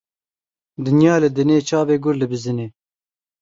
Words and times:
Dinya 0.83 1.13
li 1.21 1.29
dinê, 1.37 1.57
çavê 1.67 1.95
gur 2.03 2.15
li 2.19 2.25
bizinê. 2.31 2.67